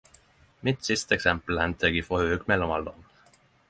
Mitt 0.67 0.87
siste 0.89 1.15
eksempel 1.19 1.63
hentar 1.67 1.93
eg 2.01 2.03
frå 2.09 2.25
høgmellomalderen. 2.25 3.11